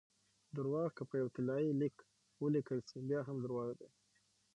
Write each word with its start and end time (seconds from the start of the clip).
درواغ 0.55 0.89
که 0.97 1.03
په 1.09 1.15
یو 1.21 1.27
طلايي 1.35 1.71
لیک 1.81 1.95
ولیکل 2.43 2.79
سي؛ 2.89 2.97
بیا 3.09 3.21
هم 3.27 3.35
درواغ 3.43 3.69
دي! 3.79 3.89